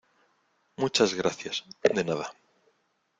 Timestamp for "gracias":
1.13-1.63